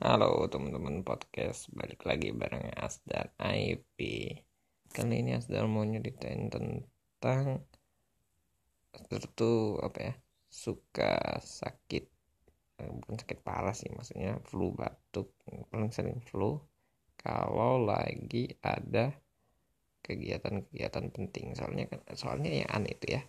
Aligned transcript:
Halo 0.00 0.48
teman-teman 0.48 1.04
podcast. 1.04 1.68
Balik 1.76 2.08
lagi 2.08 2.32
bareng 2.32 2.72
Asdar 2.72 3.36
IP 3.36 4.00
Kali 4.88 5.20
ini 5.20 5.36
Asdar 5.36 5.68
mau 5.68 5.84
nyeritain 5.84 6.48
tentang 6.48 7.68
Asdar 8.96 9.28
tuh 9.36 9.76
apa 9.84 9.98
ya 10.00 10.14
Suka 10.48 11.36
sakit 11.44 12.04
eh, 12.80 12.88
Bukan 12.96 13.20
sakit 13.20 13.44
parah 13.44 13.76
sih 13.76 13.92
maksudnya 13.92 14.40
Flu 14.40 14.72
batuk. 14.72 15.36
Paling 15.68 15.92
sering 15.92 16.24
flu 16.24 16.56
Kalau 17.20 17.84
lagi 17.84 18.56
ada 18.64 19.12
kegiatan-kegiatan 20.00 21.12
penting. 21.12 21.52
Soalnya 21.52 21.92
kan 21.92 22.00
soalnya 22.16 22.48
ya 22.48 22.72
aneh 22.72 22.96
itu 22.96 23.20
ya. 23.20 23.22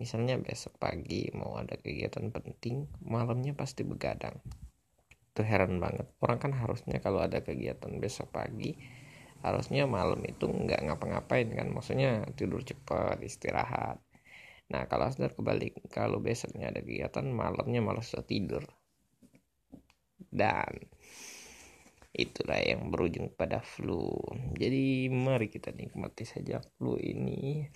Misalnya 0.00 0.40
besok 0.40 0.80
pagi 0.80 1.28
mau 1.36 1.60
ada 1.60 1.76
kegiatan 1.76 2.32
penting 2.32 2.88
Malamnya 3.04 3.52
pasti 3.52 3.84
begadang 3.84 4.40
itu 5.34 5.42
heran 5.42 5.82
banget. 5.82 6.06
Orang 6.22 6.38
kan 6.38 6.54
harusnya 6.54 7.02
kalau 7.02 7.18
ada 7.18 7.42
kegiatan 7.42 7.98
besok 7.98 8.30
pagi 8.30 8.78
harusnya 9.42 9.84
malam 9.84 10.22
itu 10.22 10.46
nggak 10.46 10.86
ngapa-ngapain 10.86 11.50
kan. 11.50 11.74
Maksudnya 11.74 12.22
tidur 12.38 12.62
cepat 12.62 13.18
istirahat. 13.18 13.98
Nah 14.70 14.86
kalau 14.86 15.10
sudah 15.10 15.34
kebalik 15.34 15.74
kalau 15.90 16.22
besoknya 16.22 16.70
ada 16.70 16.78
kegiatan 16.78 17.26
malamnya 17.34 17.82
malah 17.82 18.06
sudah 18.06 18.22
tidur. 18.22 18.62
Dan 20.30 20.86
itulah 22.14 22.62
yang 22.62 22.94
berujung 22.94 23.34
pada 23.34 23.58
flu. 23.58 24.14
Jadi 24.54 25.10
mari 25.10 25.50
kita 25.50 25.74
nikmati 25.74 26.22
saja 26.30 26.62
flu 26.78 26.94
ini. 26.94 27.66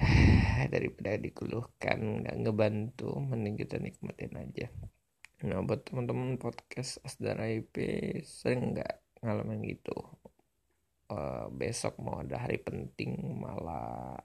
Daripada 0.72 1.20
dikeluhkan 1.20 2.24
nggak 2.24 2.36
ngebantu 2.48 3.12
mending 3.20 3.60
kita 3.60 3.76
nikmatin 3.76 4.32
aja 4.40 4.72
Nah 5.44 5.60
buat 5.60 5.84
teman-teman 5.84 6.40
podcast 6.40 6.96
Asdara 7.04 7.44
IP 7.52 7.76
sering 8.24 8.72
nggak 8.72 9.20
ngalamin 9.20 9.68
gitu? 9.68 9.92
Uh, 11.12 11.52
besok 11.52 12.00
mau 12.00 12.24
ada 12.24 12.40
hari 12.40 12.56
penting 12.56 13.36
malah 13.36 14.16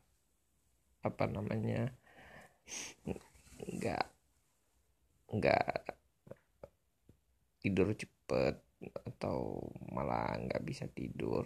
apa 1.04 1.24
namanya 1.28 1.92
nggak 3.60 4.06
nggak 5.36 5.76
tidur 7.60 7.92
cepet 7.92 8.56
atau 9.04 9.68
malah 9.92 10.40
nggak 10.40 10.64
bisa 10.64 10.88
tidur. 10.88 11.44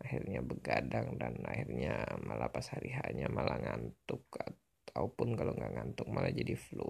Akhirnya 0.00 0.40
begadang 0.40 1.20
dan 1.20 1.44
akhirnya 1.44 2.08
malah 2.24 2.48
pas 2.48 2.64
hari 2.72 2.96
hanya 3.04 3.28
malah 3.28 3.60
ngantuk 3.60 4.24
ataupun 4.32 5.36
kalau 5.36 5.52
nggak 5.52 5.76
ngantuk 5.76 6.08
malah 6.08 6.32
jadi 6.32 6.56
flu 6.56 6.88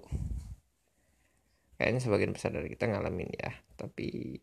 kayaknya 1.77 2.01
sebagian 2.03 2.33
besar 2.35 2.55
dari 2.55 2.71
kita 2.71 2.91
ngalamin 2.91 3.31
ya. 3.35 3.53
Tapi 3.75 4.39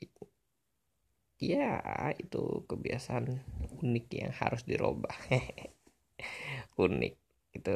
ya 1.41 1.81
itu 2.21 2.67
kebiasaan 2.69 3.25
unik 3.81 4.05
yang 4.13 4.33
harus 4.35 4.61
dirubah. 4.63 5.15
Unik. 6.77 7.15
Itu 7.51 7.75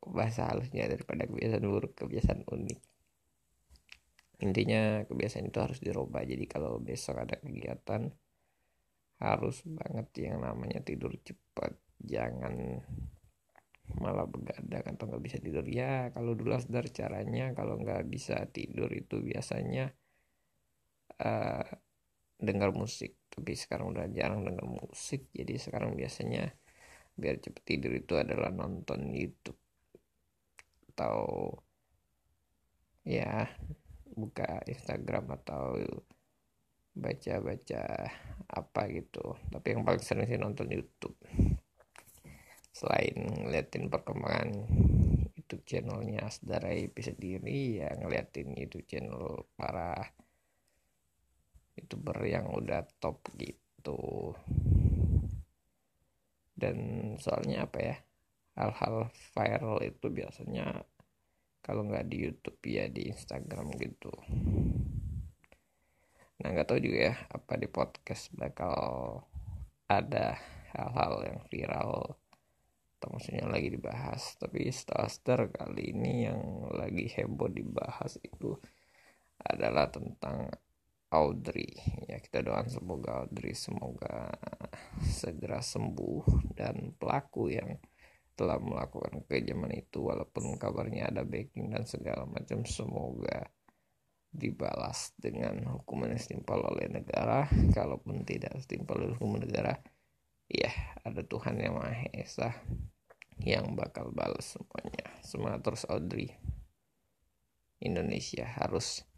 bahasa 0.00 0.48
halusnya 0.48 0.88
daripada 0.88 1.28
kebiasaan 1.28 1.64
buruk 1.66 1.92
kebiasaan 1.98 2.48
unik. 2.48 2.80
Intinya 4.40 5.04
kebiasaan 5.04 5.52
itu 5.52 5.58
harus 5.60 5.78
dirubah. 5.84 6.24
Jadi 6.24 6.44
kalau 6.48 6.80
besok 6.80 7.20
ada 7.20 7.36
kegiatan 7.36 8.08
harus 9.20 9.60
banget 9.68 10.08
yang 10.24 10.40
namanya 10.40 10.80
tidur 10.80 11.12
cepat. 11.20 11.76
Jangan 12.00 12.80
malah 13.98 14.28
begadang 14.28 14.84
atau 14.94 15.04
nggak 15.10 15.24
bisa 15.24 15.38
tidur. 15.42 15.66
Ya 15.66 16.14
kalau 16.14 16.38
dulu 16.38 16.54
asdar 16.54 16.86
caranya 16.92 17.50
kalau 17.56 17.80
nggak 17.80 18.06
bisa 18.06 18.46
tidur 18.54 18.86
itu 18.94 19.18
biasanya 19.18 19.90
uh, 21.18 21.66
dengar 22.38 22.70
musik. 22.70 23.18
Tapi 23.30 23.52
sekarang 23.58 23.94
udah 23.94 24.06
jarang 24.14 24.46
dengar 24.46 24.66
musik 24.66 25.26
jadi 25.34 25.58
sekarang 25.58 25.98
biasanya 25.98 26.54
biar 27.18 27.42
cepet 27.42 27.62
tidur 27.66 27.92
itu 27.98 28.14
adalah 28.14 28.54
nonton 28.54 29.10
YouTube. 29.10 29.58
Atau 30.94 31.18
ya 33.02 33.50
buka 34.14 34.62
Instagram 34.70 35.34
atau 35.42 35.80
baca-baca 36.94 37.82
apa 38.50 38.82
gitu. 38.94 39.34
Tapi 39.50 39.66
yang 39.74 39.82
paling 39.82 40.02
sering 40.02 40.26
sih 40.30 40.38
nonton 40.38 40.70
YouTube 40.70 41.18
selain 42.80 43.12
ngeliatin 43.44 43.92
perkembangan 43.92 44.56
YouTube 45.36 45.68
channelnya 45.68 46.24
Asdara 46.24 46.72
IP 46.72 47.04
sendiri 47.04 47.84
ya 47.84 47.92
ngeliatin 47.92 48.56
YouTube 48.56 48.88
channel 48.88 49.44
para 49.52 50.00
youtuber 51.76 52.24
yang 52.24 52.48
udah 52.48 52.88
top 52.96 53.20
gitu. 53.36 54.32
Dan 56.56 56.76
soalnya 57.20 57.68
apa 57.68 57.78
ya 57.84 57.96
hal-hal 58.56 59.12
viral 59.36 59.84
itu 59.84 60.06
biasanya 60.08 60.80
kalau 61.60 61.84
nggak 61.84 62.08
di 62.08 62.16
YouTube 62.24 62.60
ya 62.64 62.88
di 62.88 63.12
Instagram 63.12 63.76
gitu. 63.76 64.12
Nah 66.40 66.48
nggak 66.48 66.64
tahu 66.64 66.80
juga 66.80 67.12
ya 67.12 67.14
apa 67.28 67.60
di 67.60 67.68
podcast 67.68 68.32
bakal 68.32 68.72
ada 69.84 70.40
hal-hal 70.72 71.28
yang 71.28 71.40
viral 71.52 72.19
atau 73.00 73.16
maksudnya 73.16 73.48
lagi 73.48 73.72
dibahas. 73.72 74.36
Tapi 74.36 74.68
starter 74.68 75.48
kali 75.48 75.96
ini 75.96 76.28
yang 76.28 76.68
lagi 76.76 77.08
heboh 77.08 77.48
dibahas 77.48 78.20
itu 78.20 78.60
adalah 79.40 79.88
tentang 79.88 80.52
Audrey. 81.08 81.80
Ya 82.04 82.20
kita 82.20 82.44
doakan 82.44 82.68
semoga 82.68 83.24
Audrey 83.24 83.56
semoga 83.56 84.36
segera 85.00 85.64
sembuh 85.64 86.52
dan 86.52 86.92
pelaku 87.00 87.48
yang 87.48 87.80
telah 88.36 88.60
melakukan 88.60 89.24
kejaman 89.24 89.80
itu 89.80 90.04
walaupun 90.04 90.60
kabarnya 90.60 91.08
ada 91.08 91.24
backing 91.24 91.72
dan 91.72 91.88
segala 91.88 92.28
macam 92.28 92.68
semoga 92.68 93.48
dibalas 94.30 95.16
dengan 95.16 95.72
hukuman 95.72 96.12
yang 96.12 96.20
setimpal 96.20 96.60
oleh 96.68 96.84
negara. 96.92 97.48
Kalaupun 97.72 98.28
tidak 98.28 98.60
setimpal 98.60 99.00
oleh 99.00 99.16
hukuman 99.16 99.48
negara 99.48 99.72
ya 100.50 100.70
ada 101.06 101.22
Tuhan 101.22 101.62
yang 101.62 101.78
Maha 101.78 102.10
Esa 102.10 102.50
yang 103.44 103.72
bakal 103.76 104.12
balas 104.12 104.56
semuanya. 104.56 105.06
Semangat 105.24 105.60
terus 105.64 105.84
Audrey. 105.88 106.36
Indonesia 107.80 108.44
harus 108.44 109.08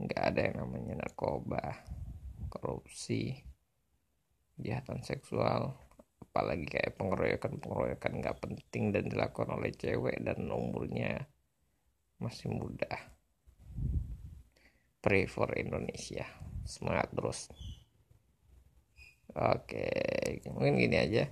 nggak 0.00 0.22
ada 0.22 0.40
yang 0.48 0.56
namanya 0.64 1.04
narkoba 1.04 1.82
korupsi 2.48 3.36
kejahatan 4.56 5.04
seksual 5.04 5.76
apalagi 6.30 6.64
kayak 6.70 6.94
pengeroyokan 6.96 7.58
pengeroyokan 7.58 8.12
nggak 8.22 8.38
penting 8.38 8.94
dan 8.94 9.04
dilakukan 9.10 9.50
oleh 9.50 9.74
cewek 9.74 10.22
dan 10.22 10.46
umurnya 10.46 11.26
masih 12.22 12.54
muda. 12.54 12.88
Pray 15.02 15.26
for 15.26 15.50
Indonesia. 15.58 16.28
Semangat 16.62 17.10
terus. 17.10 17.50
Oke 19.34 19.90
mungkin 20.46 20.78
gini 20.78 20.96
aja 20.96 21.24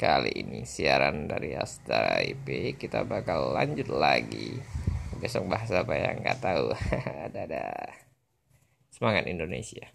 kali 0.00 0.32
ini 0.32 0.64
siaran 0.64 1.28
dari 1.28 1.52
Astra 1.52 2.24
IP 2.24 2.80
kita 2.80 3.04
bakal 3.04 3.52
lanjut 3.52 3.92
lagi. 3.92 4.56
Besok 5.20 5.52
bahas 5.52 5.68
apa 5.68 5.92
yang 5.92 6.24
nggak 6.24 6.40
tahu. 6.40 6.72
Dadah. 7.36 7.92
Semangat 8.88 9.28
Indonesia 9.28 9.92